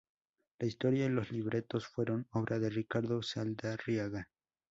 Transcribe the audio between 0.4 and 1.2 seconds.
La historia y